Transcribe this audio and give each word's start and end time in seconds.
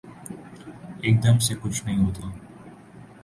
ایک 1.01 1.21
دم 1.23 1.37
سے 1.39 1.55
کچھ 1.61 1.85
نہیں 1.85 1.97
ہوتا 1.97 2.29